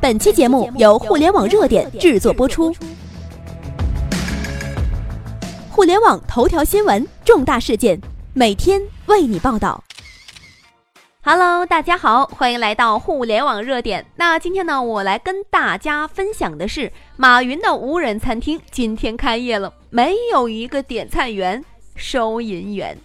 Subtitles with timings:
[0.00, 2.74] 本期节目由互联网热点制作播出。
[5.70, 8.00] 互联网头条新闻，重大事件，
[8.32, 9.84] 每天为你报道。
[11.22, 14.06] Hello，大家好，欢迎来到互联网热点。
[14.16, 21.62] 那今天呢，我来跟大家分享的是马云的无人餐厅今天开业了，没有一个点菜员、
[21.94, 22.96] 收银员。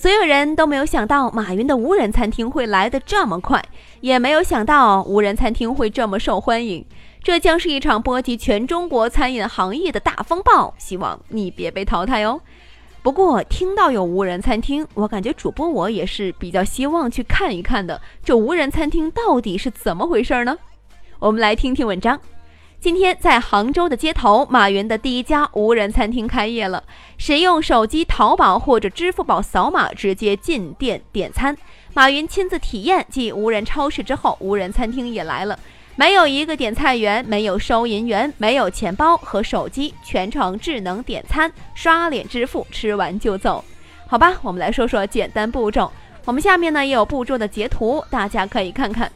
[0.00, 3.60] 所有人都没有想到马云的无人餐厅会来得这么快，
[4.00, 6.86] 也没有想到无人餐厅会这么受欢迎。
[7.20, 12.40] 这将是一场波及全中国餐饮行业的大风暴，希望你别被淘汰哦。
[13.02, 18.00] 不过听到有无人餐厅，我感觉主播我也是比较希望去看一看的。
[18.22, 20.56] 这无人餐厅到底是怎么回事呢？
[21.18, 22.20] 我们来听听文章。
[22.80, 26.84] 今天在杭州的街头，马云的第一家无人餐厅开业了。
[27.16, 31.56] 使用手机淘宝或者支付宝扫码，直接进店点餐。
[31.92, 35.58] 马云亲自体验继无人超市之后，无人餐厅也来了。
[35.96, 43.64] 没有一个点菜员，没有收银员，没有钱包和手机，全程智能点餐，刷脸支付，吃完就走。
[44.06, 45.90] 好吧，我们来说说简单步骤。
[46.24, 49.10] 我们下面呢也有步骤的截图，大家可以看看。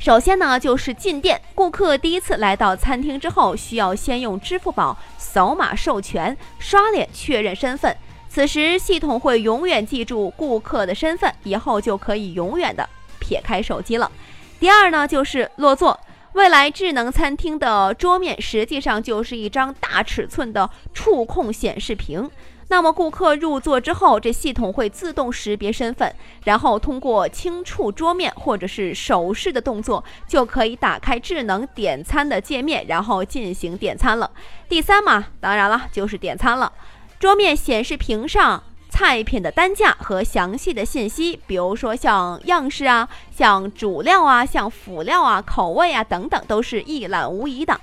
[0.00, 1.38] 首先呢，就是进店。
[1.54, 7.94] 顾客第一次来到餐厅之后，需要先用支付宝扫码授权，刷脸确认身份。
[8.26, 14.10] 此时系统会永远记住顾客的身份，以后就可以永远的撇开手机了。
[14.58, 16.00] 第二呢，就是落座。
[16.32, 22.30] 未来智能餐厅的桌面实际上就是一张大尺寸的触控显示屏。
[22.70, 34.30] 那么顾客入座之后，这系统会自动识别身份，然后通过轻触桌面或者是手势的动作，就可以打开智能点餐的界面，然后进行点餐了。
[34.68, 36.72] 第三嘛，当然了，就是点餐了。
[37.18, 47.80] 桌面显示屏上菜品的单价和详细的信息，比如说像样式啊、像主料啊、像辅料啊、口味啊等等，都是一览无遗的。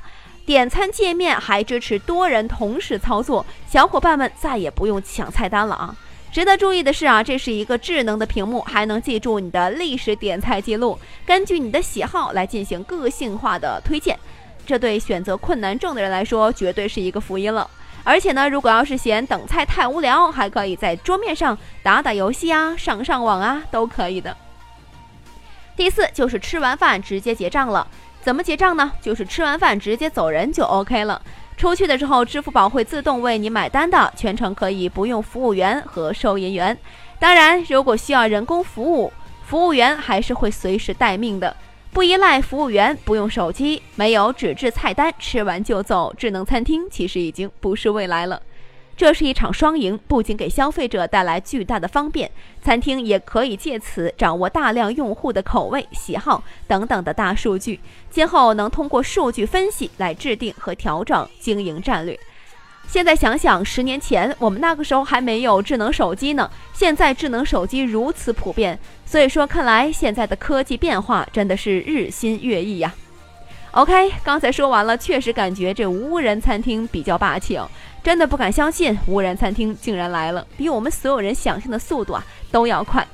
[0.48, 5.94] 点餐界面还支持多人同时操作，小伙伴们再也不用抢菜单了啊！
[6.32, 14.18] 值得注意的是啊，这是一个智能的屏幕，还能记住你的历史点菜记录，根据你的喜好来进行个性化的推荐。
[14.66, 17.70] 这对选择困难症的人来说，绝对是一个福音了。
[18.06, 24.38] 而且呢，如果要是嫌等菜太无聊，还可以在桌面上打打游戏啊、上上网啊，都可以的。
[25.76, 27.86] 第四就是吃完饭直接结账了。
[28.22, 28.92] 怎么结账呢？
[29.02, 31.22] 就是吃完饭直接走人就 OK 了。
[31.56, 36.78] 出去的时候，支付宝会自动为你买单的，全程可以不用服务员和收银员。
[37.20, 39.12] 当然，如果需要人工服务，
[39.44, 41.56] 服务员还是会随时待命的。
[41.92, 46.14] 不依赖服务员，不用手机，没有纸质菜单，吃完就走。
[46.16, 48.40] 智能餐厅其实已经不是未来了。
[48.98, 52.32] 这是一场双赢，不仅给消费者带来巨大的方便，
[52.64, 62.20] 餐厅也可以借此掌握大量用户的口味、喜好等等的大数据，今后能通过数据分析来制定和调整经营战略。
[62.88, 72.92] 现在想想，十年前我们那个时候还没有智能手机呢，现在智能手机如此普遍，所以说看来现在的科技变化真的是日新月异呀。
[73.78, 77.70] OK，刚才说完了，确实感觉这无人餐厅比较霸气哦。
[78.02, 83.08] 真的不敢相信，无人餐厅竟然来了，比我们所有人想象的速度啊都要快。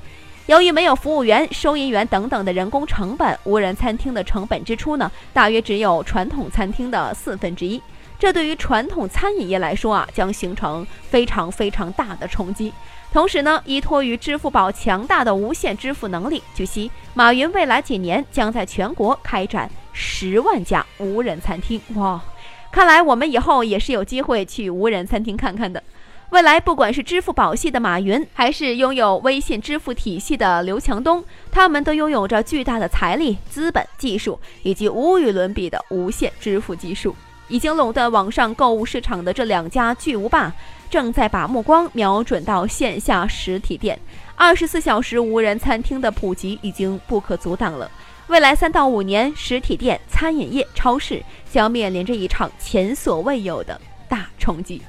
[0.46, 7.82] 由于没有服务员、收银员等等的人工成本，无人餐厅的成本支出呢，大约只有传统餐厅的四分之一。
[8.20, 12.74] 这对于传统餐饮业来说啊，将形成非常非常大的冲击。
[13.12, 21.80] 同时呢，依托于支付宝强大的无线支付能力，据悉，马云未来几年将在全国开展十万家无人餐厅。
[21.96, 22.22] 哇！
[22.72, 25.84] 看来我们以后也是有机会去无人餐厅看看的。
[26.32, 37.16] 未来不管是支付宝系的马云，还是拥有微信支付体系的刘强东，他们都拥有着巨大的财力、资本、技术以及无与伦比的无线支付技术。
[37.48, 40.52] 已经垄断网上购物市场的这两家巨无霸，
[40.90, 44.00] 正在把目光瞄准到线下实体店。
[44.36, 47.90] 二十四小时无人餐厅的普及已经不可阻挡了。
[48.28, 54.82] 未来三到五年，实体店、餐饮业、超市将面临着一场前所未有的大冲击。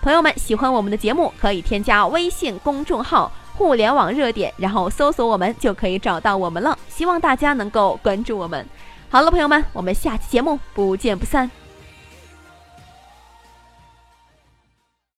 [0.00, 6.76] 朋友们，喜欢我们的节目，可以添加微信公众号“互联网热点”，然后搜索我们就可以找到我们了。
[6.88, 8.66] 希望大家能够关注我们。
[9.10, 11.67] 好了，朋友们，我们下期节目不见不散。